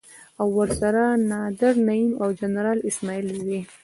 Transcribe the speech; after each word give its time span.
او 0.39 0.47
ورسره 0.59 1.03
نادر 1.29 1.73
نعيم 1.87 2.11
او 2.21 2.27
د 2.31 2.35
جنرال 2.41 2.79
اسماعيل 2.89 3.27
زوی. 3.39 3.61